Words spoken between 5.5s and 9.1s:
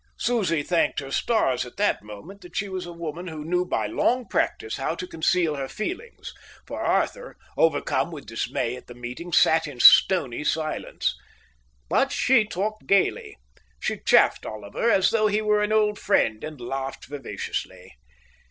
her feelings, for Arthur, overcome with dismay at the